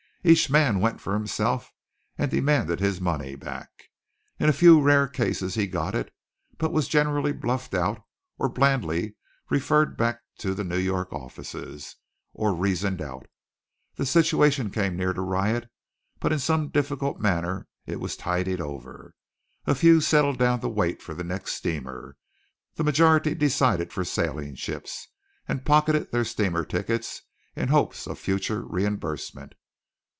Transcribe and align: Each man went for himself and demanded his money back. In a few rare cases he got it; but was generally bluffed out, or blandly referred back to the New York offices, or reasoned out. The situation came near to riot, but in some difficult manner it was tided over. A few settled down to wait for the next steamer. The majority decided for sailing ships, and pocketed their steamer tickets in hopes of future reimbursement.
Each 0.23 0.51
man 0.51 0.79
went 0.81 1.01
for 1.01 1.13
himself 1.15 1.71
and 2.15 2.29
demanded 2.29 2.79
his 2.79 3.01
money 3.01 3.35
back. 3.35 3.69
In 4.39 4.49
a 4.49 4.53
few 4.53 4.79
rare 4.79 5.07
cases 5.07 5.55
he 5.55 5.65
got 5.65 5.95
it; 5.95 6.13
but 6.59 6.71
was 6.71 6.87
generally 6.87 7.31
bluffed 7.31 7.73
out, 7.73 8.03
or 8.37 8.47
blandly 8.47 9.15
referred 9.49 9.97
back 9.97 10.21
to 10.37 10.53
the 10.53 10.63
New 10.63 10.77
York 10.77 11.11
offices, 11.11 11.95
or 12.33 12.53
reasoned 12.53 13.01
out. 13.01 13.25
The 13.95 14.05
situation 14.05 14.69
came 14.69 14.95
near 14.95 15.11
to 15.11 15.21
riot, 15.21 15.67
but 16.19 16.31
in 16.31 16.37
some 16.37 16.69
difficult 16.69 17.19
manner 17.19 17.67
it 17.87 17.99
was 17.99 18.15
tided 18.15 18.61
over. 18.61 19.15
A 19.65 19.73
few 19.73 20.01
settled 20.01 20.37
down 20.37 20.59
to 20.61 20.69
wait 20.69 21.01
for 21.01 21.15
the 21.15 21.23
next 21.23 21.53
steamer. 21.53 22.15
The 22.75 22.83
majority 22.83 23.33
decided 23.33 23.91
for 23.91 24.05
sailing 24.05 24.53
ships, 24.53 25.07
and 25.47 25.65
pocketed 25.65 26.11
their 26.11 26.25
steamer 26.25 26.63
tickets 26.63 27.23
in 27.55 27.69
hopes 27.69 28.05
of 28.05 28.19
future 28.19 28.61
reimbursement. 28.61 29.55